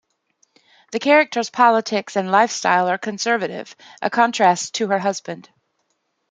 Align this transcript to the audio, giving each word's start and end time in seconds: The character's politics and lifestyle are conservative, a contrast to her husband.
The 0.93 0.99
character's 0.99 1.51
politics 1.51 2.15
and 2.15 2.31
lifestyle 2.31 2.89
are 2.89 2.97
conservative, 2.97 3.75
a 4.01 4.09
contrast 4.09 4.73
to 4.77 4.87
her 4.87 4.97
husband. 4.97 5.47